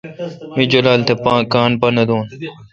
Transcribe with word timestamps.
می 0.55 0.63
جولال 0.71 0.99
تھ 1.07 1.13
کاں 1.53 1.67
پا 1.79 1.87
نہ 1.95 2.03
دو۔ 2.07 2.17